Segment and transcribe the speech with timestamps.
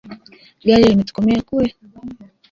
[0.65, 1.69] Gari limetokomea kule